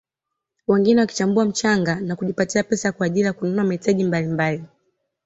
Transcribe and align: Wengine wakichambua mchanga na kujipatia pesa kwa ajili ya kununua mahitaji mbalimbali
Wengine 0.67 1.01
wakichambua 1.01 1.45
mchanga 1.45 1.95
na 1.95 2.15
kujipatia 2.15 2.63
pesa 2.63 2.91
kwa 2.91 3.05
ajili 3.05 3.25
ya 3.25 3.33
kununua 3.33 3.63
mahitaji 3.65 4.03
mbalimbali 4.03 4.63